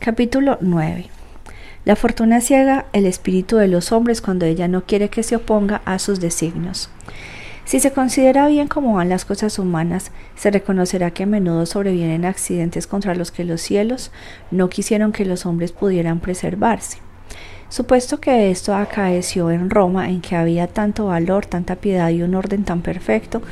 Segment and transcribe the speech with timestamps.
[0.00, 1.06] Capítulo 9.
[1.84, 5.82] La fortuna ciega el espíritu de los hombres cuando ella no quiere que se oponga
[5.86, 6.88] a sus designios.
[7.64, 12.26] Si se considera bien cómo van las cosas humanas, se reconocerá que a menudo sobrevienen
[12.26, 14.12] accidentes contra los que los cielos
[14.52, 16.98] no quisieron que los hombres pudieran preservarse.
[17.70, 22.34] Supuesto que esto acaeció en Roma, en que había tanto valor, tanta piedad y un
[22.34, 23.42] orden tan perfecto,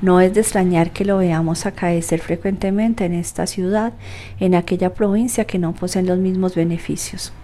[0.00, 3.92] no es de extrañar que lo veamos acaecer frecuentemente en esta ciudad,
[4.40, 7.34] en aquella provincia que no poseen los mismos beneficios.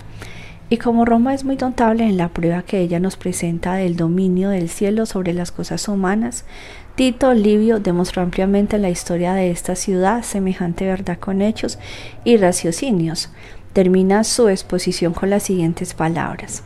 [0.71, 4.49] Y como Roma es muy notable en la prueba que ella nos presenta del dominio
[4.49, 6.47] del cielo sobre las cosas humanas,
[6.95, 11.79] Tito Livio demostró ampliamente en la historia de esta ciudad semejante verdad con hechos
[12.25, 13.29] y raciocinios,
[13.73, 16.63] Termina su exposición con las siguientes palabras.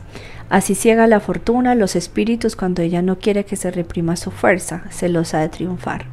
[0.49, 4.83] Así ciega la fortuna los espíritus cuando ella no quiere que se reprima su fuerza,
[4.91, 6.05] celosa de triunfar.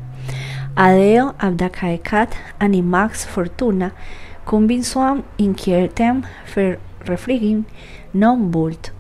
[0.77, 3.95] Adeo abdacaecat animax fortuna,
[4.45, 6.23] cumbin suam inquietem
[7.05, 7.67] refrigin
[8.13, 8.94] non vult.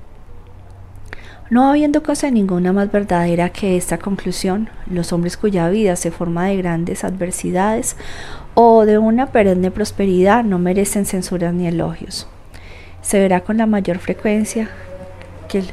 [1.50, 6.46] No habiendo cosa ninguna más verdadera que esta conclusión, los hombres cuya vida se forma
[6.46, 7.96] de grandes adversidades
[8.54, 12.26] o de una perenne prosperidad no merecen censuras ni elogios.
[13.02, 14.70] Se verá con la mayor frecuencia
[15.48, 15.64] que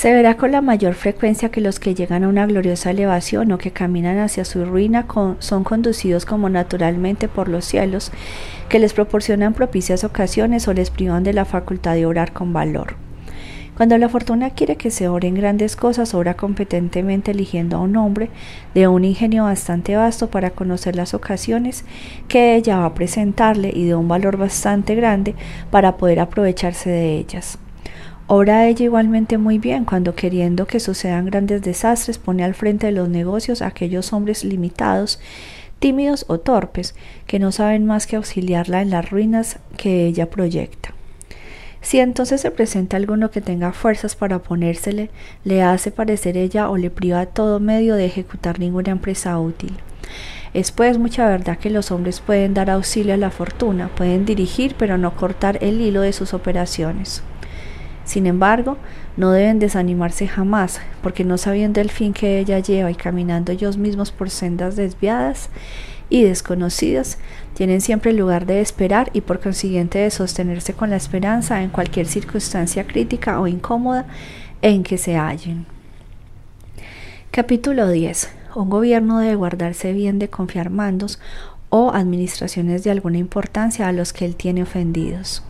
[0.00, 3.58] Se verá con la mayor frecuencia que los que llegan a una gloriosa elevación o
[3.58, 5.04] que caminan hacia su ruina
[5.40, 8.10] son conducidos como naturalmente por los cielos,
[8.70, 12.94] que les proporcionan propicias ocasiones o les privan de la facultad de orar con valor.
[13.76, 17.94] Cuando la fortuna quiere que se ore en grandes cosas, obra competentemente eligiendo a un
[17.96, 18.30] hombre
[18.72, 21.84] de un ingenio bastante vasto para conocer las ocasiones
[22.26, 25.34] que ella va a presentarle y de un valor bastante grande
[25.70, 27.58] para poder aprovecharse de ellas.
[28.32, 32.92] Obra ella igualmente muy bien cuando queriendo que sucedan grandes desastres pone al frente de
[32.92, 35.18] los negocios a aquellos hombres limitados,
[35.80, 36.94] tímidos o torpes,
[37.26, 40.94] que no saben más que auxiliarla en las ruinas que ella proyecta.
[41.80, 45.10] Si entonces se presenta alguno que tenga fuerzas para oponérsele,
[45.42, 49.76] le hace parecer ella o le priva todo medio de ejecutar ninguna empresa útil.
[50.54, 54.76] Es pues mucha verdad que los hombres pueden dar auxilio a la fortuna, pueden dirigir
[54.78, 57.24] pero no cortar el hilo de sus operaciones.
[58.10, 58.76] Sin embargo,
[59.16, 63.76] no deben desanimarse jamás, porque no sabiendo el fin que ella lleva y caminando ellos
[63.76, 65.48] mismos por sendas desviadas
[66.08, 67.18] y desconocidas,
[67.54, 72.06] tienen siempre lugar de esperar y por consiguiente de sostenerse con la esperanza en cualquier
[72.06, 74.06] circunstancia crítica o incómoda
[74.60, 75.66] en que se hallen.
[77.30, 78.28] Capítulo 10.
[78.56, 81.20] Un gobierno debe guardarse bien de confiar mandos
[81.68, 85.44] o administraciones de alguna importancia a los que él tiene ofendidos.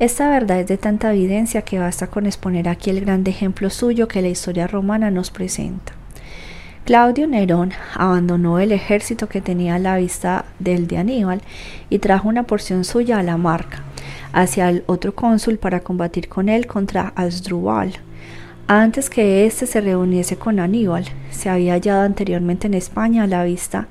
[0.00, 4.08] Esta verdad es de tanta evidencia que basta con exponer aquí el grande ejemplo suyo
[4.08, 5.92] que la historia romana nos presenta.
[6.84, 11.42] Claudio Nerón abandonó el ejército que tenía a la vista del de Aníbal
[11.90, 13.84] y trajo una porción suya a la marca
[14.32, 17.92] hacia el otro cónsul para combatir con él contra Asdrúbal.
[18.66, 23.44] Antes que éste se reuniese con Aníbal, se había hallado anteriormente en España a la
[23.44, 23.86] vista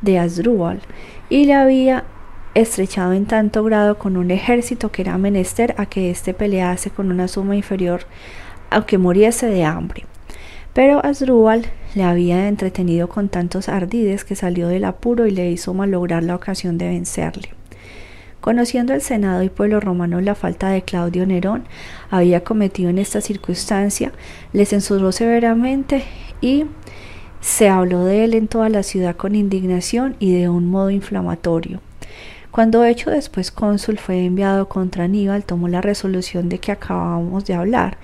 [0.00, 0.80] de Asdrúbal
[1.30, 2.04] y le había
[2.54, 7.10] estrechado en tanto grado con un ejército que era menester a que éste pelease con
[7.10, 8.06] una suma inferior
[8.70, 10.04] aunque muriese de hambre.
[10.72, 15.72] Pero Asdrúbal le había entretenido con tantos ardides que salió del apuro y le hizo
[15.72, 17.50] malograr la ocasión de vencerle.
[18.40, 21.64] Conociendo el Senado y pueblo romano la falta de Claudio Nerón
[22.10, 24.12] había cometido en esta circunstancia,
[24.52, 26.04] le censuró severamente
[26.40, 26.66] y
[27.40, 31.80] se habló de él en toda la ciudad con indignación y de un modo inflamatorio.
[32.54, 37.54] Cuando hecho después cónsul fue enviado contra Aníbal, tomó la resolución de que acabamos de
[37.54, 37.98] hablar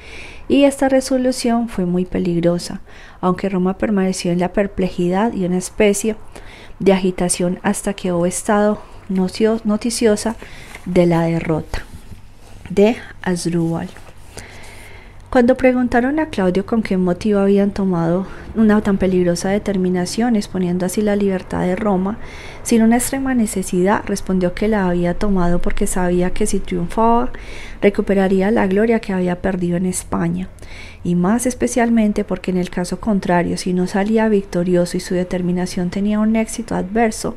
[0.48, 2.80] y esta resolución fue muy peligrosa,
[3.20, 6.16] aunque Roma permaneció en la perplejidad y una especie
[6.80, 10.34] de agitación hasta que hubo estado noticiosa
[10.84, 11.84] de la derrota
[12.70, 13.88] de Asdrúbal.
[15.30, 18.26] Cuando preguntaron a Claudio con qué motivo habían tomado
[18.56, 22.18] una tan peligrosa determinación, exponiendo así la libertad de Roma,
[22.64, 27.30] sin una extrema necesidad, respondió que la había tomado porque sabía que si triunfaba,
[27.80, 30.48] recuperaría la gloria que había perdido en España,
[31.04, 35.90] y más especialmente porque en el caso contrario, si no salía victorioso y su determinación
[35.90, 37.36] tenía un éxito adverso,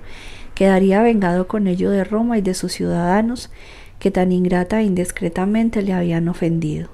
[0.55, 3.51] quedaría vengado con ello de Roma y de sus ciudadanos,
[3.99, 6.92] que tan ingrata e indiscretamente le habían ofendido.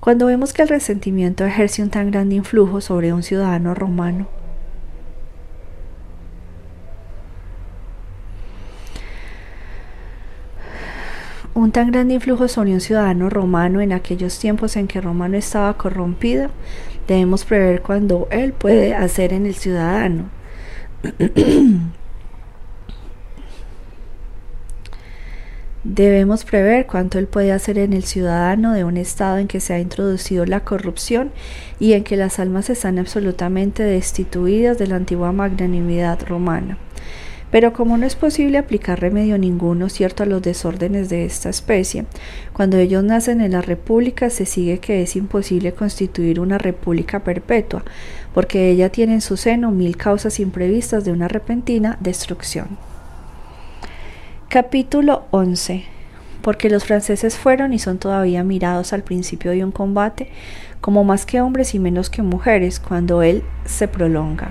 [0.00, 4.28] Cuando vemos que el resentimiento ejerce un tan grande influjo sobre un ciudadano romano,
[11.52, 15.36] un tan grande influjo sobre un ciudadano romano en aquellos tiempos en que Roma no
[15.36, 16.48] estaba corrompida,
[17.06, 20.30] debemos prever cuando él puede hacer en el ciudadano.
[25.82, 29.72] Debemos prever cuánto él puede hacer en el ciudadano de un estado en que se
[29.72, 31.30] ha introducido la corrupción
[31.78, 36.76] y en que las almas están absolutamente destituidas de la antigua magnanimidad romana.
[37.50, 42.04] Pero como no es posible aplicar remedio ninguno cierto a los desórdenes de esta especie,
[42.52, 47.84] cuando ellos nacen en la república se sigue que es imposible constituir una república perpetua,
[48.34, 52.89] porque ella tiene en su seno mil causas imprevistas de una repentina destrucción.
[54.50, 55.84] Capítulo 11.
[56.42, 60.26] Porque los franceses fueron y son todavía mirados al principio de un combate
[60.80, 64.50] como más que hombres y menos que mujeres cuando él se prolonga.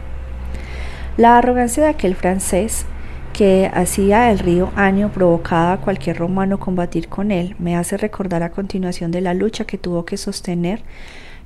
[1.17, 2.85] La arrogancia de aquel francés
[3.33, 8.41] que hacía el río Año provocaba a cualquier romano combatir con él me hace recordar
[8.41, 10.81] a continuación de la lucha que tuvo que sostener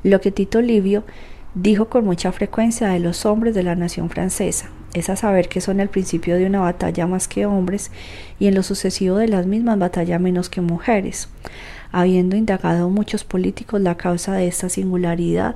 [0.04, 1.06] lo que Tito Livio
[1.56, 5.62] dijo con mucha frecuencia de los hombres de la nación francesa, es a saber que
[5.62, 7.92] son el principio de una batalla más que hombres
[8.40, 11.30] y en lo sucesivo de las mismas batalla menos que mujeres.
[11.92, 15.56] Habiendo indagado muchos políticos la causa de esta singularidad,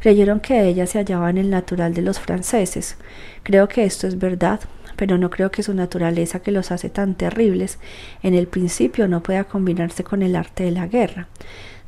[0.00, 2.96] creyeron que ella se hallaba en el natural de los franceses.
[3.42, 4.60] Creo que esto es verdad,
[4.96, 7.78] pero no creo que su naturaleza que los hace tan terribles
[8.22, 11.28] en el principio no pueda combinarse con el arte de la guerra,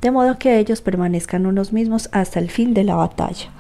[0.07, 3.51] de modo que ellos permanezcan unos mismos hasta el fin de la batalla.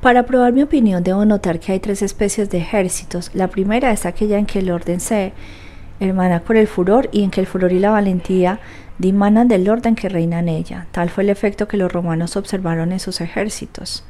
[0.00, 3.30] Para probar mi opinión debo notar que hay tres especies de ejércitos.
[3.34, 5.34] La primera es aquella en que el orden se
[6.00, 8.60] hermana por el furor y en que el furor y la valentía
[8.96, 10.86] dimanan del orden que reina en ella.
[10.90, 14.04] Tal fue el efecto que los romanos observaron en sus ejércitos.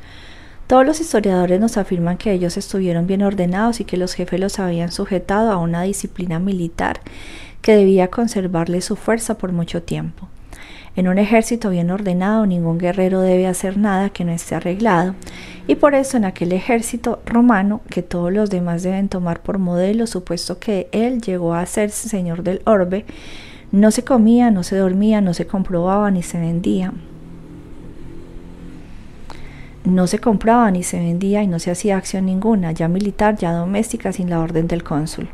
[0.68, 4.60] Todos los historiadores nos afirman que ellos estuvieron bien ordenados y que los jefes los
[4.60, 7.00] habían sujetado a una disciplina militar
[7.62, 10.28] que debía conservarle su fuerza por mucho tiempo.
[10.98, 15.14] En un ejército bien ordenado ningún guerrero debe hacer nada que no esté arreglado,
[15.68, 20.08] y por eso en aquel ejército romano que todos los demás deben tomar por modelo,
[20.08, 23.04] supuesto que él llegó a ser señor del orbe,
[23.70, 26.92] no se comía, no se dormía, no se comprobaba ni se vendía.
[29.84, 33.52] No se compraba ni se vendía y no se hacía acción ninguna, ya militar, ya
[33.52, 35.28] doméstica, sin la orden del cónsul.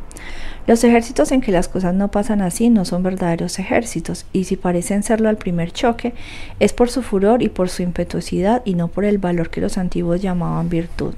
[0.67, 4.57] Los ejércitos en que las cosas no pasan así no son verdaderos ejércitos, y si
[4.57, 6.15] parecen serlo al primer choque,
[6.61, 9.77] es por su furor y por su impetuosidad y no por el valor que los
[9.77, 11.15] antiguos llamaban virtud.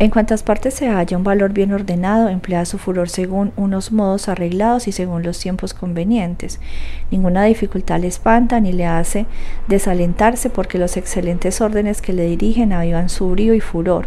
[0.00, 4.30] En cuantas partes se halla un valor bien ordenado, emplea su furor según unos modos
[4.30, 6.58] arreglados y según los tiempos convenientes.
[7.10, 9.26] Ninguna dificultad le espanta ni le hace
[9.68, 14.06] desalentarse porque los excelentes órdenes que le dirigen avivan su brío y furor,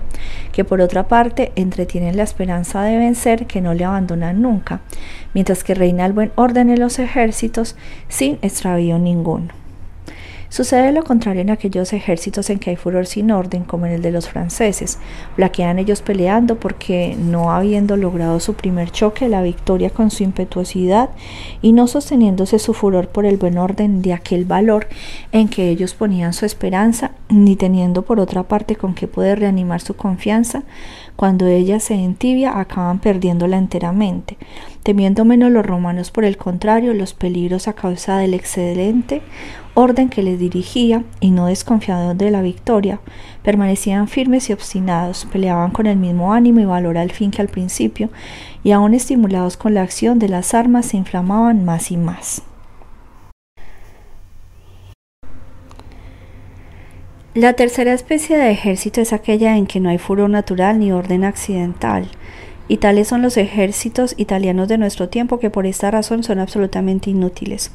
[0.51, 4.81] que por otra parte entretienen la esperanza de vencer que no le abandonan nunca,
[5.36, 7.75] mientras que reina el buen orden en los ejércitos
[8.07, 9.62] sin extravío ninguno.
[10.53, 14.03] Sucede lo contrario en aquellos ejércitos en que hay furor sin orden, como en el
[14.03, 15.00] de los franceses.
[15.35, 21.09] Blaquean ellos peleando porque, no habiendo logrado su primer choque, la victoria con su impetuosidad
[21.63, 24.88] y no sosteniéndose su furor por el buen orden de aquel valor
[25.31, 29.81] en que ellos ponían su esperanza, ni teniendo por otra parte con qué poder reanimar
[29.81, 30.61] su confianza,
[31.15, 34.38] cuando ella se entibia acaban perdiéndola enteramente.
[34.83, 39.21] Temiendo menos los romanos, por el contrario, los peligros a causa del excelente
[39.75, 43.00] orden que les dirigía y no desconfiados de la victoria,
[43.42, 47.48] permanecían firmes y obstinados, peleaban con el mismo ánimo y valor al fin que al
[47.48, 48.10] principio,
[48.63, 52.43] y aún estimulados con la acción de las armas se inflamaban más y más.
[57.36, 61.24] La tercera especie de ejército es aquella en que no hay furor natural ni orden
[61.24, 62.08] accidental,
[62.68, 67.10] y tales son los ejércitos italianos de nuestro tiempo que por esta razón son absolutamente
[67.10, 67.72] inútiles.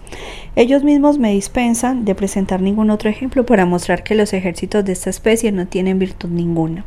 [0.54, 4.92] Ellos mismos me dispensan de presentar ningún otro ejemplo para mostrar que los ejércitos de
[4.92, 6.84] esta especie no tienen virtud ninguna.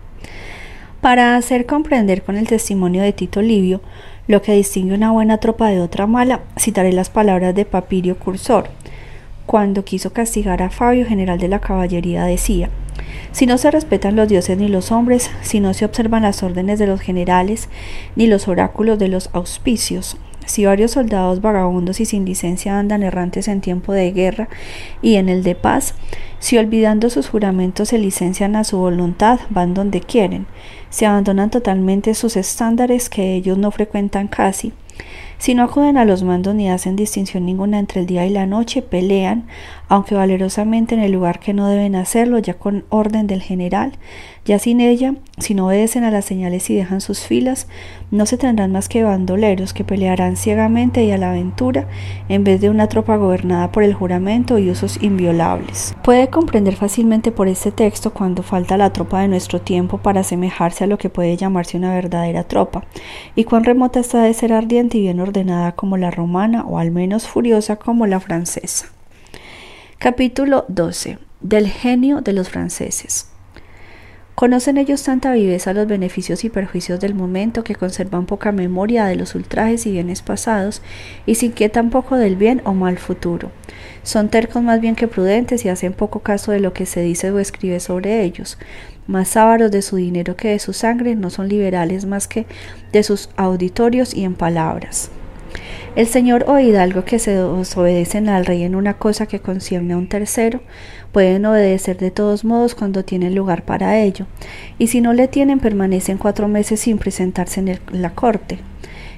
[1.01, 3.82] Para hacer comprender con el testimonio de Tito Livio
[4.28, 8.70] lo que distingue una buena tropa de otra mala, citaré las palabras de Papirio Cursor.
[9.51, 12.70] Cuando quiso castigar a Fabio, general de la caballería, decía
[13.34, 16.79] si no se respetan los dioses ni los hombres, si no se observan las órdenes
[16.79, 17.67] de los generales
[18.15, 20.15] ni los oráculos de los auspicios,
[20.46, 24.48] si varios soldados vagabundos y sin licencia andan errantes en tiempo de guerra
[25.01, 25.96] y en el de paz,
[26.39, 30.46] si olvidando sus juramentos se licencian a su voluntad, van donde quieren,
[30.89, 34.72] si abandonan totalmente sus estándares que ellos no frecuentan casi,
[35.41, 38.45] si no acuden a los mandos ni hacen distinción ninguna entre el día y la
[38.45, 39.48] noche, pelean,
[39.91, 43.91] aunque valerosamente en el lugar que no deben hacerlo, ya con orden del general,
[44.45, 47.67] ya sin ella, si no obedecen a las señales y dejan sus filas,
[48.10, 51.89] no se tendrán más que bandoleros que pelearán ciegamente y a la aventura,
[52.29, 55.93] en vez de una tropa gobernada por el juramento y usos inviolables.
[56.05, 60.86] Puede comprender fácilmente por este texto cuando falta la tropa de nuestro tiempo para asemejarse
[60.86, 62.86] a lo que puede llamarse una verdadera tropa,
[63.36, 66.91] y cuán remota está de ser ardiente y bien ordenada como la romana, o al
[66.91, 68.88] menos furiosa como la francesa.
[70.03, 71.20] Capítulo 12.
[71.41, 73.27] Del genio de los franceses.
[74.34, 79.15] Conocen ellos tanta viveza los beneficios y perjuicios del momento que conservan poca memoria de
[79.15, 80.81] los ultrajes y bienes pasados
[81.27, 83.51] y se inquietan poco del bien o mal futuro.
[84.01, 87.29] Son tercos más bien que prudentes y hacen poco caso de lo que se dice
[87.29, 88.58] o escribe sobre ellos.
[89.05, 92.48] Más ávaros de su dinero que de su sangre, no son liberales más que
[92.91, 95.12] de sus auditorios y en palabras.
[95.93, 99.98] El señor o hidalgo que se desobedecen al rey en una cosa que concierne a
[99.98, 100.62] un tercero,
[101.12, 104.25] pueden obedecer de todos modos cuando tienen lugar para ello,
[104.77, 108.60] y si no le tienen permanecen cuatro meses sin presentarse en, la corte.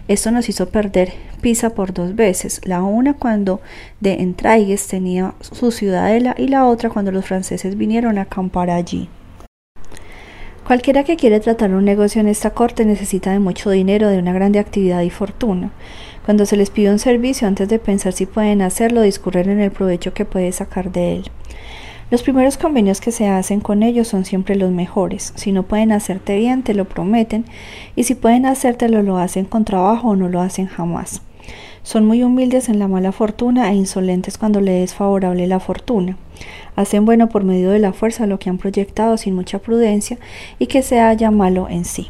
[0.07, 3.61] Esto nos hizo perder Pisa por dos veces, la una cuando
[3.99, 9.09] de Entraigues tenía su ciudadela y la otra cuando los franceses vinieron a acampar allí.
[10.65, 14.31] Cualquiera que quiere tratar un negocio en esta corte necesita de mucho dinero, de una
[14.31, 15.71] grande actividad y fortuna.
[16.25, 19.71] Cuando se les pide un servicio, antes de pensar si pueden hacerlo, discurren en el
[19.71, 21.23] provecho que puede sacar de él.
[22.11, 25.33] Los primeros convenios que se hacen con ellos son siempre los mejores.
[25.35, 27.43] Si no pueden hacerte bien, te lo prometen,
[27.95, 31.21] y si pueden hacértelo, lo hacen con trabajo o no lo hacen jamás.
[31.81, 36.17] Son muy humildes en la mala fortuna e insolentes cuando le es favorable la fortuna.
[36.77, 40.17] Hacen bueno por medio de la fuerza lo que han proyectado sin mucha prudencia
[40.57, 42.07] y que se haya malo en sí.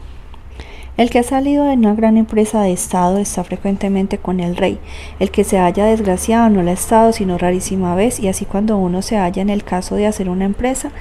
[0.96, 4.78] El que ha salido de una gran empresa de Estado está frecuentemente con el rey.
[5.20, 8.78] El que se haya desgraciado no lo ha estado sino rarísima vez y así cuando
[8.78, 10.92] uno se halla en el caso de hacer una empresa,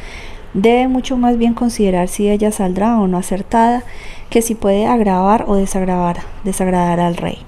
[0.54, 3.84] debe mucho más bien considerar si ella saldrá o no acertada
[4.30, 7.38] que si puede agravar o desagradar, desagradar al rey.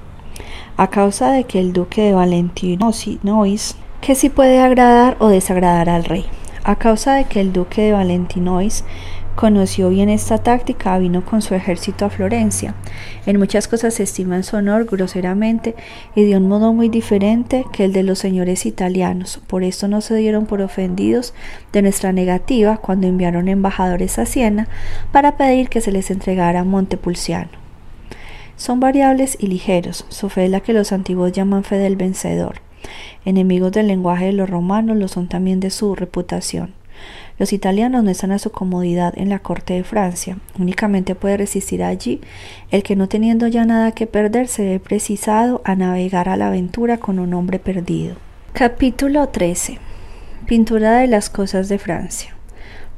[0.77, 6.05] A causa de que el duque de Valentinois, que si puede agradar o desagradar al
[6.05, 6.27] rey.
[6.63, 8.85] A causa de que el duque de Valentinois
[9.35, 12.75] Conoció bien esta táctica, vino con su ejército a Florencia.
[13.27, 15.75] En muchas cosas se estima en su honor groseramente
[16.15, 19.41] y de un modo muy diferente que el de los señores italianos.
[19.49, 21.35] Por esto no se dieron por ofendidos
[21.73, 24.69] de nuestra negativa cuando enviaron embajadores a Siena
[25.11, 27.51] para pedir que se les entregara Montepulciano.
[28.57, 32.61] Son variables y ligeros, su fe es la que los antiguos llaman fe del vencedor.
[33.25, 36.73] Enemigos del lenguaje de los romanos lo son también de su reputación.
[37.37, 41.83] Los italianos no están a su comodidad en la corte de Francia, únicamente puede resistir
[41.83, 42.21] allí
[42.71, 46.47] el que no teniendo ya nada que perder se ve precisado a navegar a la
[46.47, 48.15] aventura con un hombre perdido.
[48.53, 49.79] Capítulo 13.
[50.47, 52.37] Pintura de las cosas de Francia.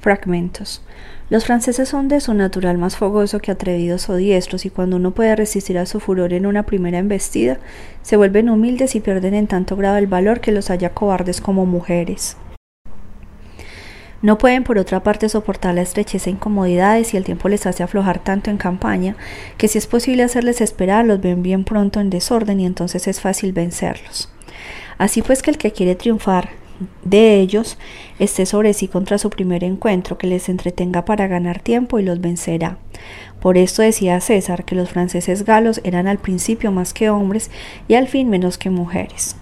[0.01, 0.83] Fragmentos.
[1.31, 5.13] Los franceses son de su natural más fogoso que atrevidos o diestros, y cuando uno
[5.13, 7.59] puede resistir a su furor en una primera embestida,
[8.03, 11.65] se vuelven humildes y pierden en tanto grado el valor que los haya cobardes como
[11.65, 12.37] mujeres.
[14.23, 17.83] No pueden por otra parte soportar la estrechez e incomodidades y el tiempo les hace
[17.83, 19.17] aflojar tanto en campaña
[19.59, 23.21] que si es posible hacerles esperar los ven bien pronto en desorden y entonces es
[23.21, 24.33] fácil vencerlos.
[24.99, 26.51] Así pues que el que quiere triunfar
[27.05, 27.79] de ellos
[28.19, 32.21] esté sobre sí contra su primer encuentro, que les entretenga para ganar tiempo y los
[32.21, 32.79] vencerá.
[33.41, 37.51] Por esto decía César que los franceses galos eran al principio más que hombres
[37.89, 39.37] y al fin menos que mujeres.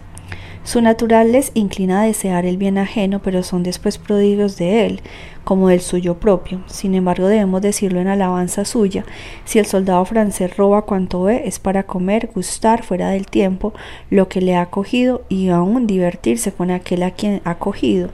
[0.65, 5.01] Su natural les inclina a desear el bien ajeno, pero son después prodigios de él,
[5.45, 6.63] como del suyo propio.
[6.69, 9.05] Sin embargo, debemos decirlo en alabanza suya.
[9.45, 13.75] Si el soldado francés roba cuanto ve, es para comer, gustar fuera del tiempo
[14.09, 18.09] lo que le ha cogido y aún divertirse con aquel a quien ha cogido.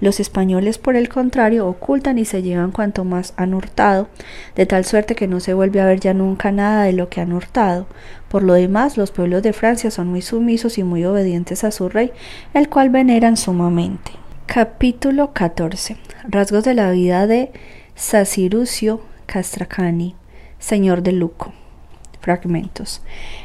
[0.00, 4.08] Los españoles, por el contrario, ocultan y se llevan cuanto más han hurtado,
[4.54, 7.20] de tal suerte que no se vuelve a ver ya nunca nada de lo que
[7.20, 7.86] han hurtado.
[8.28, 11.88] Por lo demás, los pueblos de Francia son muy sumisos y muy obedientes a su
[11.88, 12.12] rey,
[12.54, 14.12] el cual veneran sumamente.
[14.46, 15.96] Capítulo 14.
[16.28, 17.52] Rasgos de la vida de
[17.96, 20.14] Sacirucio Castracani,
[20.58, 21.52] señor de Luco.
[22.20, 23.00] Fragmentos.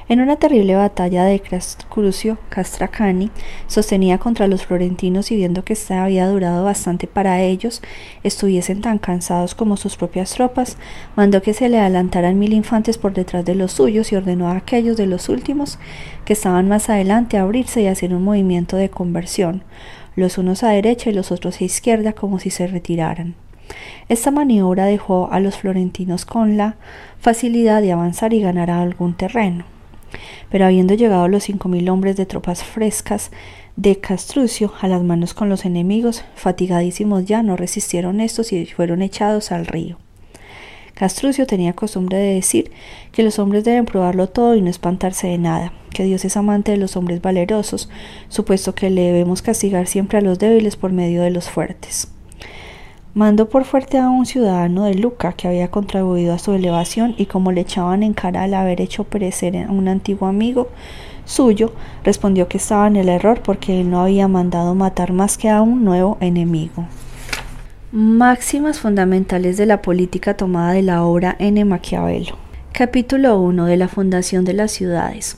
[0.10, 1.42] En una terrible batalla de
[1.90, 3.32] Crucio, Castracani
[3.68, 7.82] sostenía contra los florentinos y viendo que esta había durado bastante para ellos,
[8.24, 10.78] estuviesen tan cansados como sus propias tropas,
[11.16, 14.58] mandó que se le adelantaran mil infantes por detrás de los suyos y ordenó a
[14.58, 15.78] aquellos de los últimos
[16.26, 19.64] que estaban más adelante a abrirse y hacer un movimiento de conversión,
[20.16, 23.36] los unos a derecha y los otros a izquierda como si se retiraran.
[24.10, 26.76] Esta maniobra dejó a los florentinos con la
[27.20, 29.66] facilidad de avanzar y ganar algún terreno.
[30.50, 33.32] Pero habiendo llegado los cinco mil hombres de tropas frescas
[33.76, 39.02] de Castrucio a las manos con los enemigos, fatigadísimos ya, no resistieron estos y fueron
[39.02, 39.98] echados al río.
[40.94, 42.72] Castrucio tenía costumbre de decir
[43.12, 46.72] que los hombres deben probarlo todo y no espantarse de nada, que Dios es amante
[46.72, 47.90] de los hombres valerosos,
[48.30, 52.13] supuesto que le debemos castigar siempre a los débiles por medio de los fuertes.
[53.16, 57.28] Mandó por fuerte a un ciudadano de Luca que había contribuido a su elevación y
[57.28, 60.70] como le echaban en cara al haber hecho perecer a un antiguo amigo,
[61.24, 65.50] suyo, respondió que estaba en el error porque él no había mandado matar más que
[65.50, 66.88] a un nuevo enemigo.
[67.92, 71.64] Máximas fundamentales de la política tomada de la obra N.
[71.66, 72.38] Maquiavelo.
[72.72, 75.38] Capítulo 1 de la fundación de las ciudades.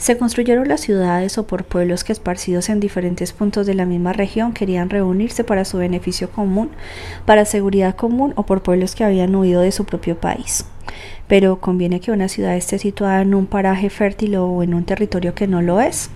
[0.00, 4.12] Se construyeron las ciudades o por pueblos que esparcidos en diferentes puntos de la misma
[4.12, 6.70] región querían reunirse para su beneficio común,
[7.26, 10.64] para seguridad común o por pueblos que habían huido de su propio país
[11.30, 15.32] pero conviene que una ciudad esté situada en un paraje fértil o en un territorio
[15.32, 16.10] que no lo es.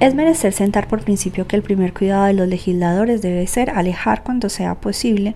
[0.00, 4.22] Es menester sentar por principio que el primer cuidado de los legisladores debe ser alejar
[4.22, 5.34] cuando sea posible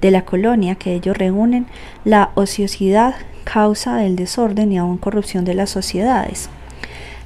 [0.00, 1.66] de la colonia que ellos reúnen
[2.04, 6.50] la ociosidad, causa del desorden y aún corrupción de las sociedades.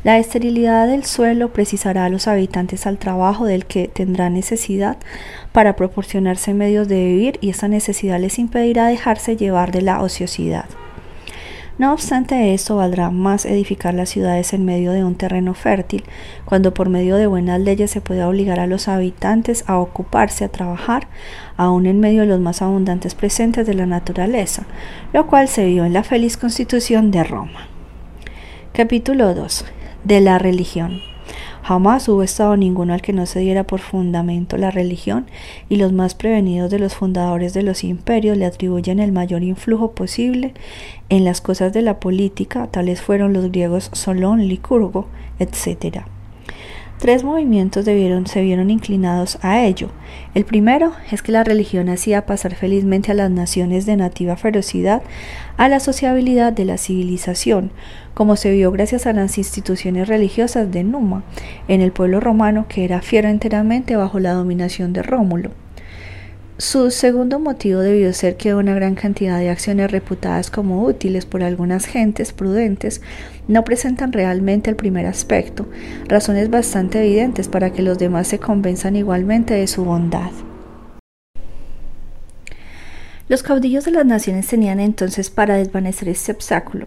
[0.04, 4.98] La esterilidad del suelo precisará a los habitantes al trabajo del que tendrán necesidad
[5.50, 10.66] para proporcionarse medios de vivir y esa necesidad les impedirá dejarse llevar de la ociosidad.
[11.78, 16.04] No obstante esto, valdrá más edificar las ciudades en medio de un terreno fértil,
[16.44, 20.52] cuando por medio de buenas leyes se puede obligar a los habitantes a ocuparse, a
[20.52, 21.08] trabajar,
[21.56, 24.66] aún en medio de los más abundantes presentes de la naturaleza,
[25.14, 27.68] lo cual se vio en la feliz constitución de Roma.
[28.74, 29.64] Capítulo 2.
[30.04, 31.00] De la religión.
[31.62, 35.24] Jamás hubo estado ninguno al que no se diera por fundamento la religión,
[35.70, 39.92] y los más prevenidos de los fundadores de los imperios le atribuyen el mayor influjo
[39.92, 40.52] posible
[41.08, 45.06] en las cosas de la política, tales fueron los griegos Solón, Licurgo,
[45.38, 46.04] etc.
[47.04, 49.90] Tres movimientos se vieron inclinados a ello.
[50.32, 55.02] El primero es que la religión hacía pasar felizmente a las naciones de nativa ferocidad
[55.58, 57.72] a la sociabilidad de la civilización,
[58.14, 61.24] como se vio gracias a las instituciones religiosas de Numa,
[61.68, 65.50] en el pueblo romano que era fiero enteramente bajo la dominación de Rómulo.
[66.56, 71.42] Su segundo motivo debió ser que una gran cantidad de acciones reputadas como útiles por
[71.42, 73.02] algunas gentes prudentes
[73.48, 75.66] no presentan realmente el primer aspecto,
[76.08, 80.30] razones bastante evidentes para que los demás se convenzan igualmente de su bondad.
[83.26, 86.86] Los caudillos de las naciones tenían entonces para desvanecer este obstáculo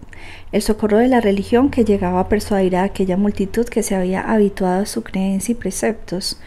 [0.51, 4.21] el socorro de la religión que llegaba a persuadir a aquella multitud que se había
[4.21, 6.39] habituado a su creencia y preceptos.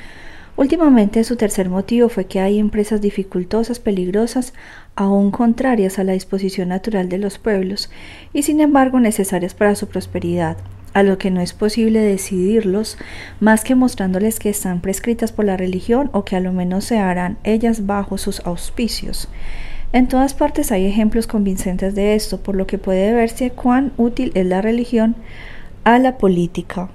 [0.57, 4.53] Últimamente su tercer motivo fue que hay empresas dificultosas, peligrosas,
[5.01, 7.91] aún contrarias a la disposición natural de los pueblos,
[8.35, 10.59] y sin embargo necesarias para su prosperidad,
[10.93, 12.99] a lo que no es posible decidirlos
[13.41, 16.99] más que mostrándoles que están prescritas por la religión o que a lo menos se
[16.99, 19.29] harán ellas bajo sus auspicios.
[19.95, 24.33] En todas partes hay ejemplos convincentes de esto, por lo que puede verse cuán útil
[24.35, 25.17] es la religión
[25.85, 26.91] a la política.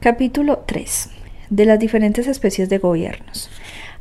[0.00, 1.10] Capítulo 3.
[1.50, 3.50] De las diferentes especies de gobiernos.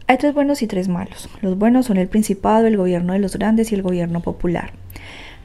[0.06, 1.30] Hay tres buenos y tres malos.
[1.42, 4.72] Los buenos son el principado, el gobierno de los grandes y el gobierno popular.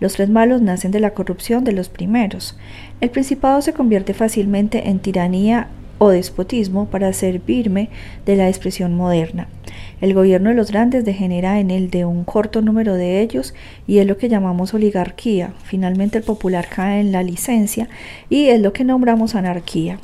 [0.01, 2.59] Los tres malos nacen de la corrupción de los primeros.
[3.01, 5.69] El principado se convierte fácilmente en tiranía
[5.99, 7.89] o despotismo para servirme
[8.27, 9.47] de la expresión moderna.
[10.01, 13.55] El gobierno de los grandes degenera en el de un corto número de ellos
[13.87, 15.53] y es lo que llamamos oligarquía.
[15.63, 17.89] Finalmente el popular cae en la licencia
[18.29, 20.01] y es lo que nombramos anarquía.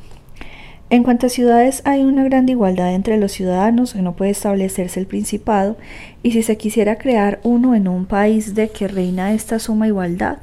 [0.95, 5.09] En cuanto a ciudades hay una gran igualdad entre los ciudadanos, no puede establecerse el
[5.09, 5.77] principado,
[6.23, 10.39] y si se quisiera crear uno en un país de que reina esta suma igualdad,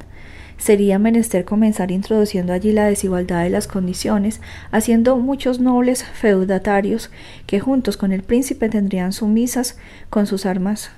[0.58, 7.10] sería menester comenzar introduciendo allí la desigualdad de las condiciones, haciendo muchos nobles feudatarios
[7.46, 9.78] que juntos con el príncipe tendrían sumisas
[10.10, 10.90] con sus armas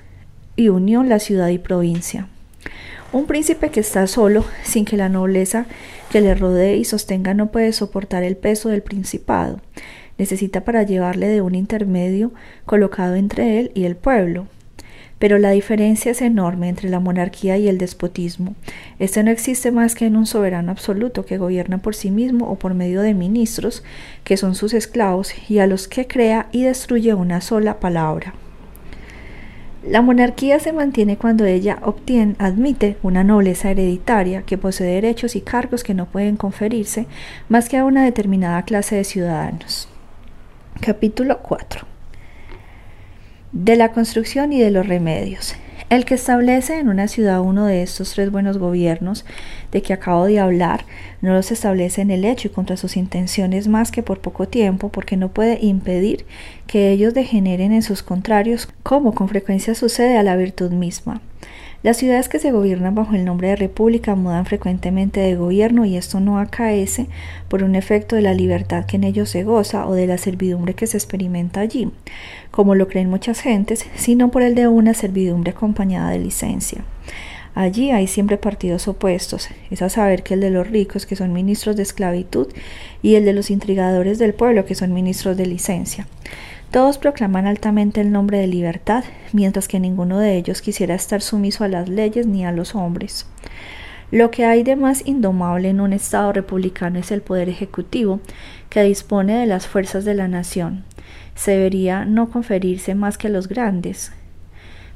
[0.56, 2.26] y unión la ciudad y provincia.
[3.14, 5.66] Un príncipe que está solo, sin que la nobleza
[6.11, 9.61] que le rodee y sostenga no puede soportar el peso del principado.
[10.18, 12.33] Necesita para llevarle de un intermedio
[12.66, 14.48] colocado entre él y el pueblo
[15.20, 18.57] pero la diferencia es enorme entre la monarquía y el despotismo.
[18.98, 22.57] Este no existe más que en un soberano absoluto que gobierna por sí mismo o
[22.57, 23.83] por medio de ministros,
[24.24, 28.35] que son sus esclavos, y a los que crea y destruye una sola palabra.
[29.87, 35.42] La monarquía se mantiene cuando ella obtiene, admite una nobleza hereditaria que posee derechos y
[35.42, 37.07] cargos que no pueden conferirse
[37.51, 39.88] más que a una determinada clase de ciudadanos.
[40.81, 41.87] Capítulo 4
[43.53, 45.55] de la construcción y de los remedios.
[45.94, 49.24] El que establece en una ciudad uno de estos tres buenos gobiernos
[49.70, 50.85] de que acabo de hablar,
[51.20, 54.88] no los establece en el hecho y contra sus intenciones más que por poco tiempo,
[54.88, 56.26] porque no puede impedir
[56.66, 61.20] que ellos degeneren en sus contrarios, como con frecuencia sucede a la virtud misma.
[61.85, 65.99] Las ciudades que se gobiernan bajo el nombre de república mudan frecuentemente de gobierno y
[65.99, 67.09] esto no acaece
[67.51, 70.73] por un efecto de la libertad que en ellos se goza o de la servidumbre
[70.73, 71.90] que se experimenta allí,
[72.51, 76.87] como lo creen muchas gentes, sino por el de una servidumbre acompañada de licencia.
[77.55, 81.35] Allí hay siempre partidos opuestos, es a saber que el de los ricos, que son
[81.35, 82.49] ministros de esclavitud,
[83.03, 86.07] y el de los intrigadores del pueblo, que son ministros de licencia.
[86.74, 91.62] Todos proclaman altamente el nombre de libertad, mientras que ninguno de ellos quisiera estar sumiso
[91.62, 93.28] a las leyes ni a los hombres.
[94.10, 98.18] Lo que hay de más indomable en un Estado republicano es el poder ejecutivo,
[98.70, 100.82] que dispone de las fuerzas de la nación.
[101.37, 104.10] Se debería no conferirse más que a los grandes.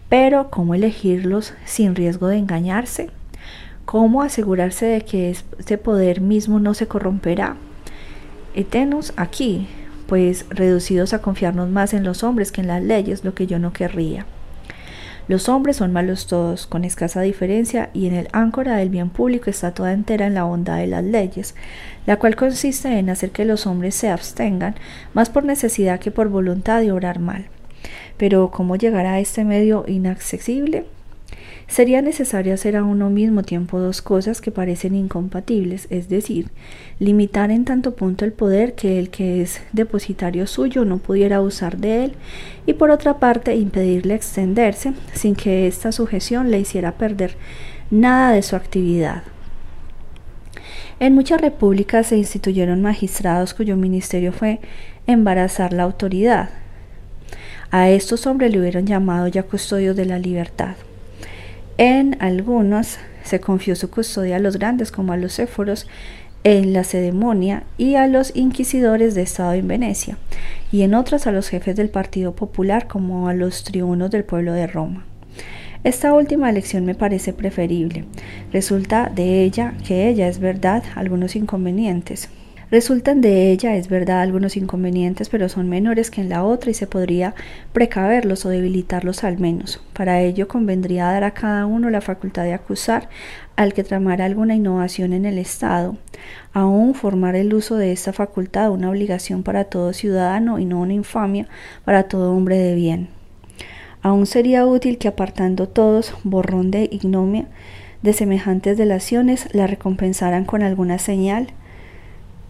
[0.09, 3.11] Pero, ¿cómo elegirlos sin riesgo de engañarse?
[3.85, 7.55] ¿Cómo asegurarse de que este poder mismo no se corromperá?
[8.57, 9.69] Etenos aquí,
[10.09, 13.59] pues reducidos a confiarnos más en los hombres que en las leyes, lo que yo
[13.59, 14.25] no querría.
[15.29, 19.51] Los hombres son malos todos, con escasa diferencia, y en el áncora del bien público
[19.51, 21.55] está toda entera en la bondad de las leyes,
[22.07, 24.77] la cual consiste en hacer que los hombres se abstengan,
[25.13, 27.45] más por necesidad que por voluntad de obrar mal.
[28.17, 30.87] Pero ¿cómo llegar a este medio inaccesible?
[31.69, 36.49] Sería necesario hacer a uno mismo tiempo dos cosas que parecen incompatibles, es decir,
[36.99, 41.77] limitar en tanto punto el poder que el que es depositario suyo no pudiera usar
[41.77, 42.13] de él,
[42.65, 47.37] y por otra parte impedirle extenderse sin que esta sujeción le hiciera perder
[47.91, 49.23] nada de su actividad.
[51.01, 54.61] En muchas repúblicas se instituyeron magistrados cuyo ministerio fue
[55.07, 56.49] embarazar la autoridad.
[57.71, 60.75] A estos hombres le hubieran llamado ya custodios de la libertad.
[61.79, 65.87] En algunos se confió su custodia a los grandes como a los éforos
[66.43, 70.19] en la ceremonia y a los inquisidores de Estado en Venecia,
[70.73, 74.53] y en otras a los jefes del Partido Popular como a los tribunos del pueblo
[74.55, 75.05] de Roma.
[75.85, 78.07] Esta última elección me parece preferible.
[78.53, 82.29] Resulta de ella que ella es verdad algunos inconvenientes.
[82.71, 86.75] Resultan de ella, es verdad, algunos inconvenientes, pero son menores que en la otra y
[86.75, 87.35] se podría
[87.73, 89.83] precaverlos o debilitarlos al menos.
[89.95, 93.09] Para ello convendría dar a cada uno la facultad de acusar
[93.57, 95.97] al que tramara alguna innovación en el Estado,
[96.53, 100.93] aún formar el uso de esta facultad una obligación para todo ciudadano y no una
[100.93, 101.49] infamia
[101.87, 103.09] para todo hombre de bien.
[104.03, 107.47] Aún sería útil que apartando todos borrón de ignomia
[108.03, 111.49] de semejantes delaciones la recompensaran con alguna señal,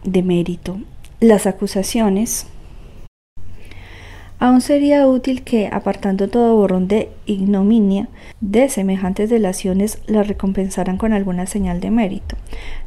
[0.04, 0.80] de mérito.
[1.20, 2.46] Las acusaciones.
[4.40, 8.08] Aún sería útil que, apartando todo borrón de ignominia
[8.40, 12.36] de semejantes delaciones, las recompensaran con alguna señal de mérito.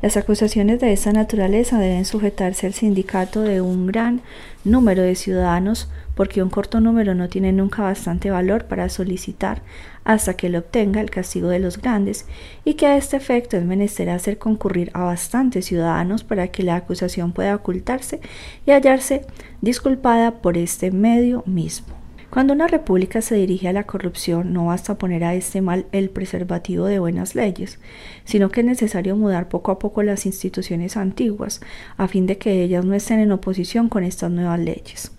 [0.02, 4.22] Las acusaciones de esta naturaleza deben sujetarse al sindicato de un gran
[4.64, 9.62] número de ciudadanos porque un corto número no tiene nunca bastante valor para solicitar
[10.04, 12.26] hasta que lo obtenga el castigo de los grandes,
[12.66, 16.76] y que a este efecto es menester hacer concurrir a bastantes ciudadanos para que la
[16.76, 18.20] acusación pueda ocultarse
[18.66, 19.26] y hallarse
[19.62, 22.02] disculpada por este medio mismo.
[22.32, 26.10] Cuando una república se dirige a la corrupción, no basta poner a este mal el
[26.10, 27.78] preservativo de buenas leyes,
[28.24, 31.60] sino que es necesario mudar poco a poco las instituciones antiguas,
[31.98, 35.12] a fin de que ellas no estén en oposición con estas nuevas leyes.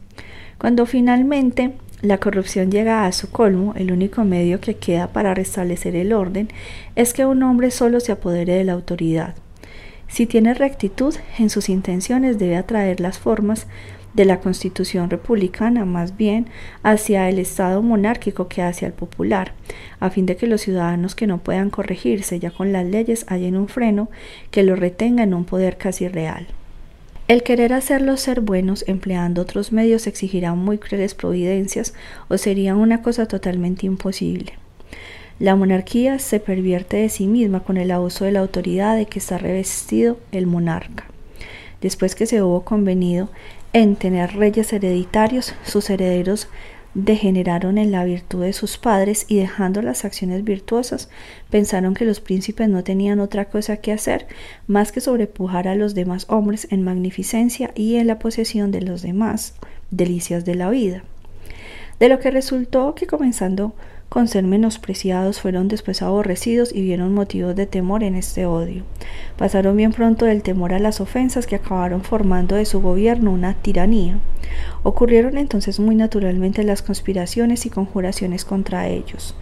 [0.62, 1.72] Cuando finalmente
[2.02, 6.50] la corrupción llega a su colmo, el único medio que queda para restablecer el orden
[6.94, 9.34] es que un hombre solo se apodere de la autoridad.
[10.06, 13.66] Si tiene rectitud en sus intenciones debe atraer las formas
[14.14, 16.46] de la constitución republicana más bien
[16.84, 19.54] hacia el estado monárquico que hacia el popular,
[19.98, 23.56] a fin de que los ciudadanos que no puedan corregirse ya con las leyes hallen
[23.56, 24.10] un freno
[24.52, 26.46] que los retenga en un poder casi real.
[27.28, 31.94] El querer hacerlos ser buenos empleando otros medios exigirá muy crueles providencias
[32.28, 34.54] o sería una cosa totalmente imposible.
[35.38, 39.18] La monarquía se pervierte de sí misma con el abuso de la autoridad de que
[39.18, 41.04] está revestido el monarca.
[41.80, 43.28] Después que se hubo convenido
[43.72, 46.48] en tener reyes hereditarios, sus herederos
[46.94, 51.08] degeneraron en la virtud de sus padres y dejando las acciones virtuosas,
[51.50, 54.26] pensaron que los príncipes no tenían otra cosa que hacer
[54.66, 59.02] más que sobrepujar a los demás hombres en magnificencia y en la posesión de los
[59.02, 59.54] demás
[59.90, 61.04] delicias de la vida.
[61.98, 63.74] De lo que resultó que comenzando
[64.12, 68.84] con ser menospreciados, fueron después aborrecidos y vieron motivos de temor en este odio.
[69.38, 73.54] Pasaron bien pronto del temor a las ofensas que acabaron formando de su gobierno una
[73.54, 74.18] tiranía.
[74.82, 79.34] Ocurrieron entonces muy naturalmente las conspiraciones y conjuraciones contra ellos.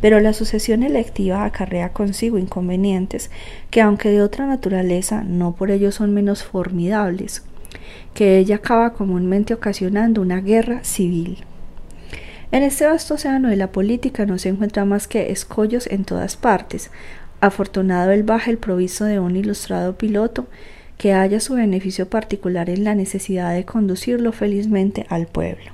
[0.00, 3.30] Pero la sucesión electiva acarrea consigo inconvenientes
[3.70, 7.44] que, aunque de otra naturaleza, no por ello son menos formidables,
[8.12, 11.44] que ella acaba comúnmente ocasionando una guerra civil.
[12.52, 16.36] En este vasto océano de la política no se encuentra más que escollos en todas
[16.36, 16.90] partes.
[17.40, 20.46] Afortunado el baje el proviso de un ilustrado piloto
[20.96, 25.72] que haya su beneficio particular en la necesidad de conducirlo felizmente al pueblo.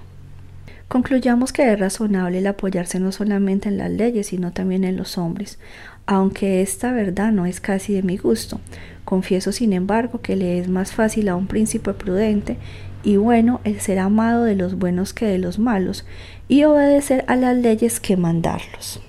[0.89, 5.17] Concluyamos que es razonable el apoyarse no solamente en las leyes, sino también en los
[5.17, 5.59] hombres,
[6.07, 8.61] aunque esta verdad no es casi de mi gusto.
[9.05, 12.59] Confieso, sin embargo, que le es más fácil a un príncipe prudente
[13.05, 16.05] y bueno el ser amado de los buenos que de los malos,
[16.53, 19.01] y obedecer a las leyes que mandarlos.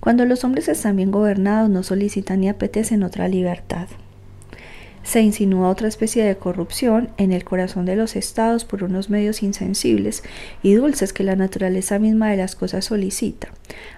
[0.00, 3.88] Cuando los hombres están bien gobernados no solicitan ni apetecen otra libertad.
[5.02, 9.42] Se insinúa otra especie de corrupción en el corazón de los estados por unos medios
[9.42, 10.22] insensibles
[10.62, 13.48] y dulces que la naturaleza misma de las cosas solicita.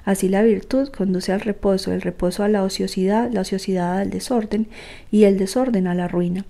[0.05, 4.69] Así la virtud conduce al reposo, el reposo a la ociosidad, la ociosidad al desorden
[5.11, 6.45] y el desorden a la ruina.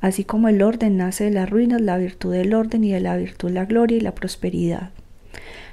[0.00, 3.16] Así como el orden nace de las ruinas, la virtud del orden y de la
[3.16, 4.90] virtud la gloria y la prosperidad.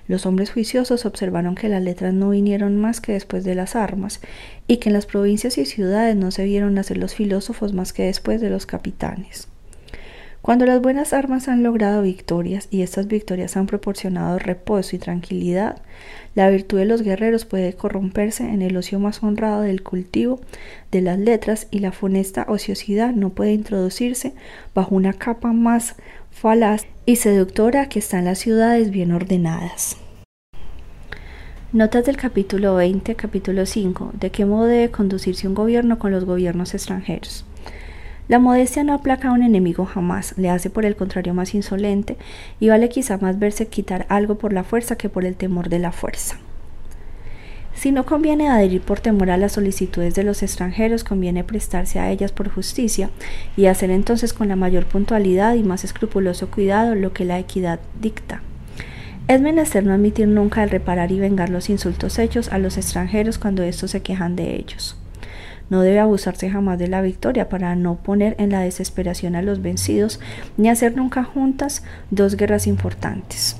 [0.07, 4.19] Los hombres juiciosos observaron que las letras no vinieron más que después de las armas,
[4.67, 8.03] y que en las provincias y ciudades no se vieron nacer los filósofos más que
[8.03, 9.47] después de los capitanes.
[10.45, 15.81] Cuando las buenas armas han logrado victorias y estas victorias han proporcionado reposo y tranquilidad,
[16.35, 20.39] la virtud de los guerreros puede corromperse en el ocio más honrado del cultivo
[20.91, 24.35] de las letras y la funesta ociosidad no puede introducirse
[24.75, 25.95] bajo una capa más
[26.29, 29.97] falaz y seductora que está en las ciudades bien ordenadas.
[31.73, 36.23] Notas del capítulo 20, capítulo 5, de qué modo debe conducirse un gobierno con los
[36.23, 37.45] gobiernos extranjeros.
[38.27, 42.17] La modestia no aplaca a un enemigo jamás, le hace por el contrario más insolente
[42.59, 45.77] y vale quizá más verse quitar algo por la fuerza que por el temor de
[45.77, 46.37] la fuerza.
[47.75, 52.09] Si no conviene adherir por temor a las solicitudes de los extranjeros, conviene prestarse a
[52.09, 53.11] ellas por justicia
[53.57, 57.79] y hacer entonces con la mayor puntualidad y más escrupuloso cuidado lo que la equidad
[58.01, 58.41] dicta.
[59.27, 63.37] Es menester no admitir nunca el reparar y vengar los insultos hechos a los extranjeros
[63.37, 64.97] cuando estos se quejan de ellos.
[65.69, 69.61] No debe abusarse jamás de la victoria para no poner en la desesperación a los
[69.61, 70.19] vencidos,
[70.57, 73.57] ni hacer nunca juntas dos guerras importantes.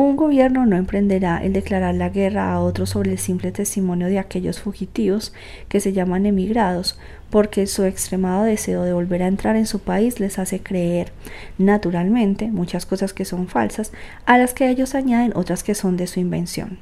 [0.00, 4.20] Un gobierno no emprenderá el declarar la guerra a otros sobre el simple testimonio de
[4.20, 5.32] aquellos fugitivos
[5.68, 10.20] que se llaman emigrados, porque su extremado deseo de volver a entrar en su país
[10.20, 11.10] les hace creer,
[11.58, 13.90] naturalmente, muchas cosas que son falsas,
[14.24, 16.78] a las que ellos añaden otras que son de su invención.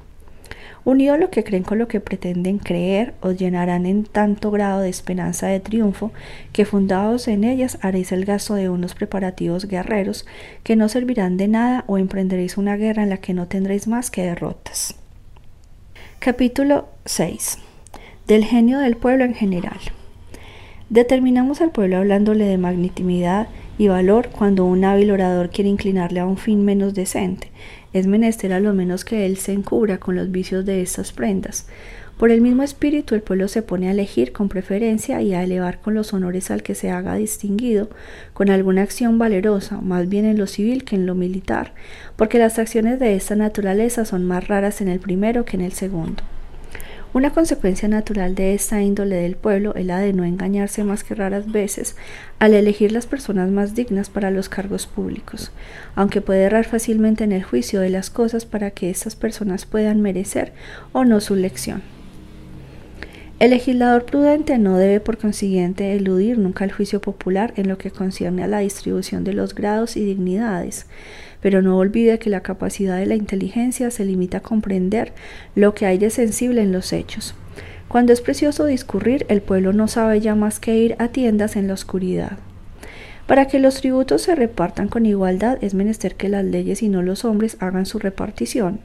[0.86, 4.88] Unido lo que creen con lo que pretenden creer, os llenarán en tanto grado de
[4.88, 6.12] esperanza de triunfo,
[6.52, 10.26] que fundados en ellas haréis el gasto de unos preparativos guerreros,
[10.62, 14.12] que no servirán de nada o emprenderéis una guerra en la que no tendréis más
[14.12, 14.94] que derrotas.
[16.20, 17.58] Capítulo 6.
[18.28, 19.80] Del genio del pueblo en general.
[20.88, 26.26] Determinamos al pueblo hablándole de magnitimidad y valor cuando un hábil orador quiere inclinarle a
[26.26, 27.50] un fin menos decente,
[27.98, 31.66] es menester a lo menos que él se encubra con los vicios de estas prendas.
[32.18, 35.80] Por el mismo espíritu el pueblo se pone a elegir con preferencia y a elevar
[35.80, 37.90] con los honores al que se haga distinguido
[38.32, 41.74] con alguna acción valerosa, más bien en lo civil que en lo militar,
[42.16, 45.72] porque las acciones de esta naturaleza son más raras en el primero que en el
[45.72, 46.22] segundo.
[47.16, 51.14] Una consecuencia natural de esta índole del pueblo es la de no engañarse más que
[51.14, 51.96] raras veces
[52.38, 55.50] al elegir las personas más dignas para los cargos públicos,
[55.94, 60.02] aunque puede errar fácilmente en el juicio de las cosas para que estas personas puedan
[60.02, 60.52] merecer
[60.92, 61.80] o no su lección.
[63.38, 67.90] El legislador prudente no debe por consiguiente eludir nunca el juicio popular en lo que
[67.90, 70.84] concierne a la distribución de los grados y dignidades,
[71.40, 75.12] pero no olvide que la capacidad de la inteligencia se limita a comprender
[75.54, 77.34] lo que hay de sensible en los hechos.
[77.88, 81.68] Cuando es precioso discurrir, el pueblo no sabe ya más que ir a tiendas en
[81.68, 82.38] la oscuridad.
[83.26, 87.02] Para que los tributos se repartan con igualdad es menester que las leyes y no
[87.02, 88.80] los hombres hagan su repartición.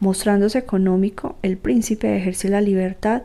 [0.00, 3.22] Mostrándose económico, el príncipe ejerce la libertad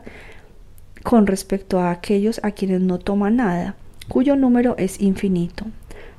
[1.02, 3.76] con respecto a aquellos a quienes no toma nada,
[4.08, 5.66] cuyo número es infinito.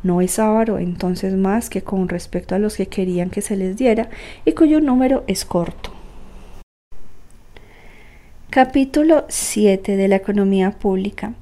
[0.01, 3.75] No es avaro entonces más que con respecto a los que querían que se les
[3.77, 4.09] diera
[4.45, 5.91] y cuyo número es corto.
[8.49, 11.33] Capítulo 7 de la economía pública.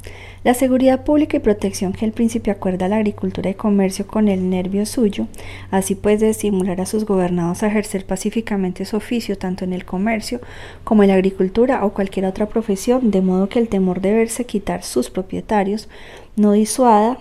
[0.44, 4.28] La seguridad pública y protección que el príncipe acuerda a la agricultura y comercio con
[4.28, 5.28] el nervio suyo,
[5.72, 9.86] así pues de estimular a sus gobernados a ejercer pacíficamente su oficio tanto en el
[9.86, 10.42] comercio
[10.84, 14.46] como en la agricultura o cualquier otra profesión, de modo que el temor de verse
[14.46, 15.88] quitar sus propietarios
[16.36, 17.20] no disuada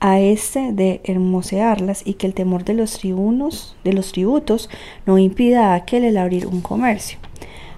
[0.00, 4.70] a este de hermosearlas y que el temor de los tribunos, de los tributos,
[5.06, 7.18] no impida a aquel el abrir un comercio.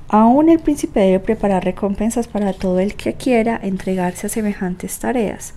[0.09, 5.55] Aún el príncipe debe preparar recompensas para todo el que quiera entregarse a semejantes tareas.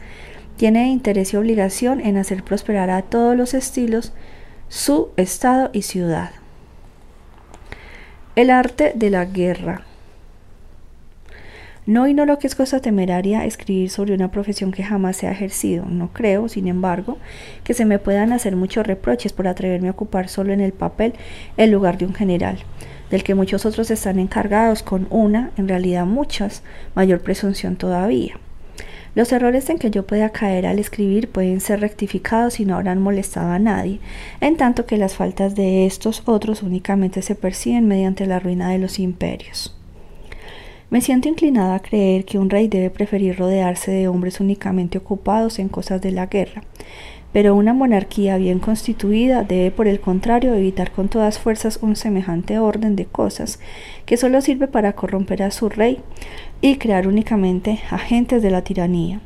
[0.57, 4.13] Tiene interés y obligación en hacer prosperar a todos los estilos
[4.69, 6.31] su estado y ciudad.
[8.35, 9.85] El arte de la guerra.
[11.85, 15.83] No ignoro que es cosa temeraria escribir sobre una profesión que jamás se ha ejercido.
[15.85, 17.17] No creo, sin embargo,
[17.65, 21.13] que se me puedan hacer muchos reproches por atreverme a ocupar solo en el papel
[21.57, 22.57] el lugar de un general,
[23.11, 26.63] del que muchos otros están encargados con una, en realidad muchas,
[26.95, 28.39] mayor presunción todavía.
[29.13, 33.01] Los errores en que yo pueda caer al escribir pueden ser rectificados y no habrán
[33.01, 33.99] molestado a nadie,
[34.39, 38.79] en tanto que las faltas de estos otros únicamente se perciben mediante la ruina de
[38.79, 39.75] los imperios.
[40.93, 45.57] Me siento inclinada a creer que un rey debe preferir rodearse de hombres únicamente ocupados
[45.57, 46.61] en cosas de la guerra,
[47.31, 52.59] pero una monarquía bien constituida debe por el contrario evitar con todas fuerzas un semejante
[52.59, 53.59] orden de cosas
[54.05, 55.97] que solo sirve para corromper a su rey
[56.61, 59.19] y crear únicamente agentes de la tiranía.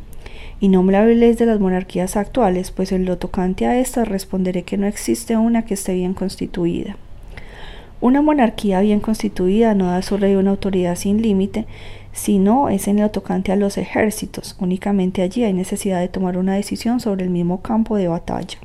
[0.62, 4.64] Y no me habléis de las monarquías actuales, pues en lo tocante a estas responderé
[4.64, 6.96] que no existe una que esté bien constituida.
[8.00, 11.66] Una monarquía bien constituida no da a su rey una autoridad sin límite,
[12.14, 14.56] sino es en lo tocante a los ejércitos.
[14.60, 18.60] Únicamente allí hay necesidad de tomar una decisión sobre el mismo campo de batalla.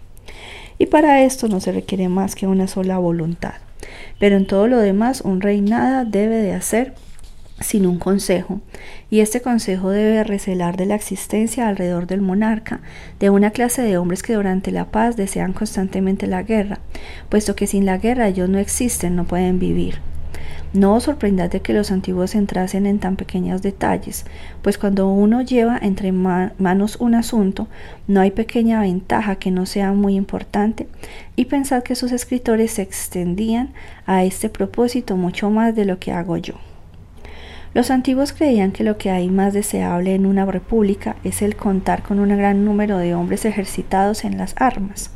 [0.79, 3.55] Y para esto no se requiere más que una sola voluntad.
[4.19, 6.95] Pero en todo lo demás un rey nada debe de hacer
[7.61, 8.61] sin un consejo,
[9.11, 12.81] y este consejo debe recelar de la existencia alrededor del monarca
[13.21, 16.81] de una clase de hombres que durante la paz desean constantemente la guerra,
[17.29, 20.01] puesto que sin la guerra ellos no existen, no pueden vivir.
[20.75, 24.25] No os sorprendáis de que los antiguos entrasen en tan pequeños detalles,
[24.63, 27.69] pues cuando uno lleva entre manos un asunto,
[28.07, 30.89] no hay pequeña ventaja que no sea muy importante,
[31.37, 33.75] y pensad que sus escritores se extendían
[34.07, 36.55] a este propósito mucho más de lo que hago yo.
[37.75, 42.03] Los antiguos creían que lo que hay más deseable en una república es el contar
[42.03, 45.11] con un gran número de hombres ejercitados en las armas,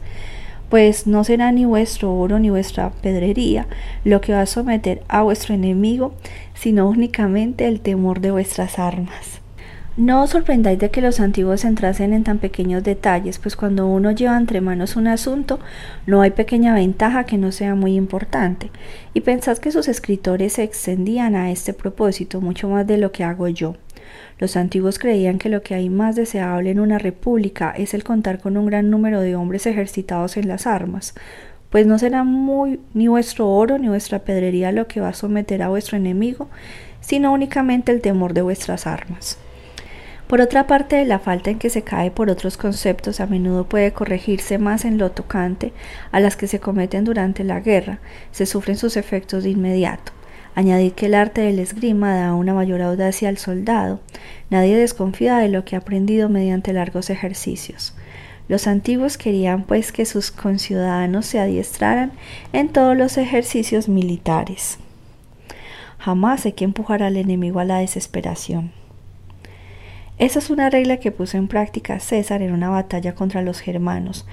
[0.70, 3.66] pues no será ni vuestro oro ni vuestra pedrería
[4.04, 6.14] lo que va a someter a vuestro enemigo,
[6.54, 9.42] sino únicamente el temor de vuestras armas.
[9.96, 14.10] No os sorprendáis de que los antiguos entrasen en tan pequeños detalles, pues cuando uno
[14.10, 15.58] lleva entre manos un asunto,
[16.04, 18.70] no hay pequeña ventaja que no sea muy importante,
[19.14, 23.24] y pensad que sus escritores se extendían a este propósito mucho más de lo que
[23.24, 23.76] hago yo.
[24.38, 28.38] Los antiguos creían que lo que hay más deseable en una república es el contar
[28.38, 31.14] con un gran número de hombres ejercitados en las armas,
[31.70, 35.62] pues no será muy ni vuestro oro ni vuestra pedrería lo que va a someter
[35.62, 36.50] a vuestro enemigo,
[37.00, 39.38] sino únicamente el temor de vuestras armas.
[40.26, 43.92] Por otra parte, la falta en que se cae por otros conceptos a menudo puede
[43.92, 45.72] corregirse más en lo tocante
[46.10, 48.00] a las que se cometen durante la guerra,
[48.32, 50.12] se sufren sus efectos de inmediato.
[50.56, 54.00] Añadid que el arte del esgrima da una mayor audacia al soldado.
[54.50, 57.94] Nadie desconfía de lo que ha aprendido mediante largos ejercicios.
[58.48, 62.12] Los antiguos querían pues que sus conciudadanos se adiestraran
[62.52, 64.78] en todos los ejercicios militares.
[65.98, 68.72] Jamás hay que empujar al enemigo a la desesperación.
[70.18, 74.26] Esa es una regla que puso en práctica César en una batalla contra los germanos,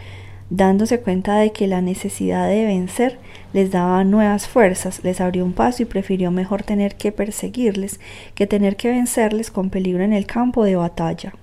[0.50, 3.20] dándose cuenta de que la necesidad de vencer
[3.52, 8.00] les daba nuevas fuerzas, les abrió un paso y prefirió mejor tener que perseguirles
[8.34, 11.34] que tener que vencerles con peligro en el campo de batalla.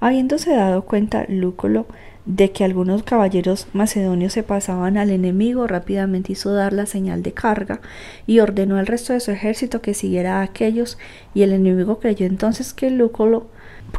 [0.00, 1.86] Habiéndose dado cuenta Lúculo
[2.26, 7.32] de que algunos caballeros macedonios se pasaban al enemigo, rápidamente hizo dar la señal de
[7.32, 7.80] carga
[8.26, 10.98] y ordenó al resto de su ejército que siguiera a aquellos,
[11.34, 13.48] y el enemigo creyó entonces que Lúculo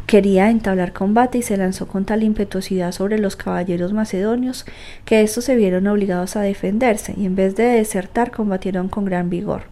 [0.06, 4.66] quería entablar combate y se lanzó con tal impetuosidad sobre los caballeros macedonios
[5.04, 9.30] que estos se vieron obligados a defenderse y en vez de desertar combatieron con gran
[9.30, 9.62] vigor.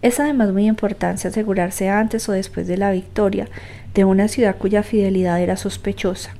[0.00, 3.48] Es además muy importante asegurarse antes o después de la victoria
[3.94, 6.37] de una ciudad cuya fidelidad era sospechosa.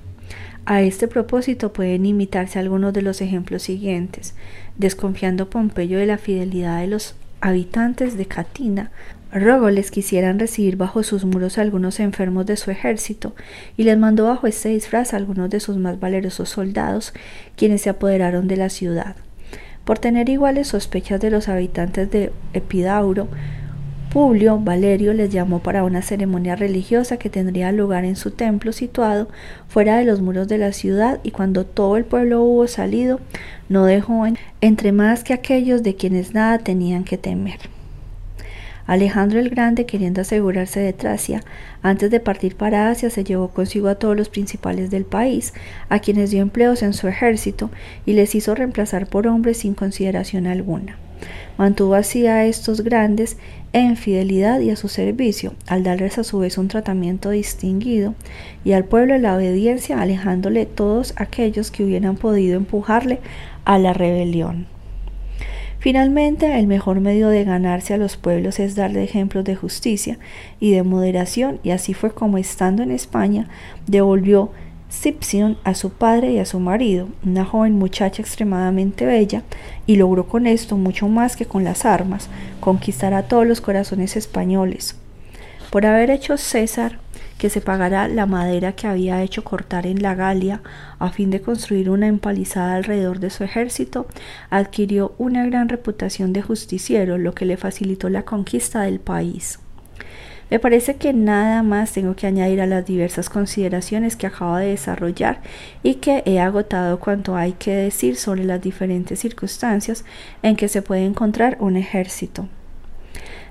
[0.70, 4.34] A este propósito pueden imitarse algunos de los ejemplos siguientes.
[4.76, 8.90] Desconfiando Pompeyo de la fidelidad de los habitantes de Catina,
[9.32, 13.34] Rogo les quisieran recibir bajo sus muros algunos enfermos de su ejército,
[13.78, 17.14] y les mandó bajo este disfraz algunos de sus más valerosos soldados,
[17.56, 19.16] quienes se apoderaron de la ciudad.
[19.86, 23.28] Por tener iguales sospechas de los habitantes de Epidauro,
[24.12, 29.28] Publio Valerio les llamó para una ceremonia religiosa que tendría lugar en su templo situado
[29.68, 33.20] fuera de los muros de la ciudad y cuando todo el pueblo hubo salido,
[33.68, 34.24] no dejó
[34.62, 37.58] entre más que aquellos de quienes nada tenían que temer.
[38.86, 41.42] Alejandro el Grande, queriendo asegurarse de Tracia,
[41.82, 45.52] antes de partir para Asia, se llevó consigo a todos los principales del país,
[45.90, 47.70] a quienes dio empleos en su ejército
[48.06, 50.96] y les hizo reemplazar por hombres sin consideración alguna.
[51.56, 53.36] Mantuvo así a estos grandes
[53.72, 58.14] en fidelidad y a su servicio, al darles a su vez un tratamiento distinguido,
[58.64, 63.20] y al pueblo la obediencia, alejándole todos aquellos que hubieran podido empujarle
[63.64, 64.66] a la rebelión.
[65.80, 70.18] Finalmente, el mejor medio de ganarse a los pueblos es darle ejemplos de justicia
[70.58, 73.48] y de moderación, y así fue como, estando en España,
[73.86, 74.50] devolvió
[74.88, 79.42] Sipsion a su padre y a su marido, una joven muchacha extremadamente bella,
[79.86, 82.30] y logró con esto mucho más que con las armas,
[82.60, 84.96] conquistar a todos los corazones españoles.
[85.70, 86.98] Por haber hecho César
[87.36, 90.60] que se pagara la madera que había hecho cortar en la Galia
[90.98, 94.06] a fin de construir una empalizada alrededor de su ejército,
[94.50, 99.60] adquirió una gran reputación de justiciero, lo que le facilitó la conquista del país.
[100.50, 104.68] Me parece que nada más tengo que añadir a las diversas consideraciones que acabo de
[104.68, 105.40] desarrollar
[105.82, 110.04] y que he agotado cuanto hay que decir sobre las diferentes circunstancias
[110.42, 112.48] en que se puede encontrar un ejército.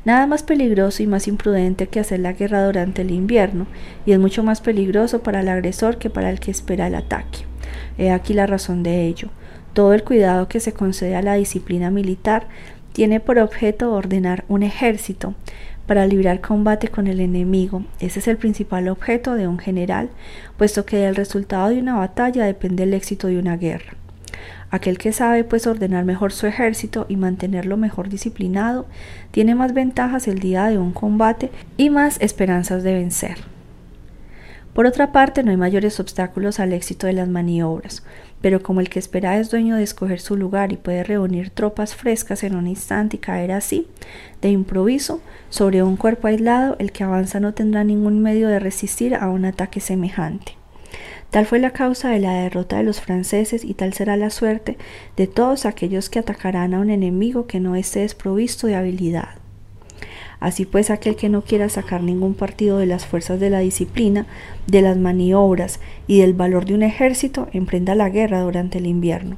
[0.06, 3.68] Nada más peligroso y más imprudente que hacer la guerra durante el invierno,
[4.06, 7.40] y es mucho más peligroso para el agresor que para el que espera el ataque.
[7.98, 9.30] He aquí la razón de ello.
[9.74, 12.48] Todo el cuidado que se concede a la disciplina militar
[12.94, 15.36] tiene por objeto ordenar un ejército,
[15.88, 17.84] para librar combate con el enemigo.
[18.00, 20.10] Ese es el principal objeto de un general,
[20.58, 23.94] puesto que del resultado de una batalla depende el éxito de una guerra.
[24.70, 28.86] Aquel que sabe pues ordenar mejor su ejército y mantenerlo mejor disciplinado,
[29.32, 33.57] tiene más ventajas el día de un combate y más esperanzas de vencer.
[34.78, 38.04] Por otra parte, no hay mayores obstáculos al éxito de las maniobras,
[38.42, 41.96] pero como el que espera es dueño de escoger su lugar y puede reunir tropas
[41.96, 43.88] frescas en un instante y caer así,
[44.40, 45.20] de improviso,
[45.50, 49.46] sobre un cuerpo aislado, el que avanza no tendrá ningún medio de resistir a un
[49.46, 50.52] ataque semejante.
[51.32, 54.78] Tal fue la causa de la derrota de los franceses y tal será la suerte
[55.16, 59.47] de todos aquellos que atacarán a un enemigo que no esté desprovisto de habilidad.
[60.40, 64.28] Así pues, aquel que no quiera sacar ningún partido de las fuerzas de la disciplina,
[64.68, 69.38] de las maniobras y del valor de un ejército, emprenda la guerra durante el invierno.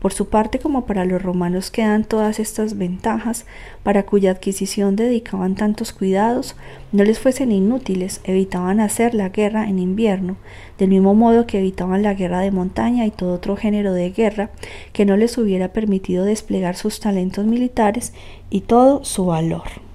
[0.00, 3.44] Por su parte, como para los romanos quedan todas estas ventajas,
[3.82, 6.56] para cuya adquisición dedicaban tantos cuidados,
[6.90, 10.36] no les fuesen inútiles, evitaban hacer la guerra en invierno,
[10.78, 14.50] del mismo modo que evitaban la guerra de montaña y todo otro género de guerra
[14.94, 18.14] que no les hubiera permitido desplegar sus talentos militares
[18.48, 19.89] y todo su valor.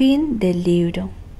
[0.00, 1.19] Fin del libro.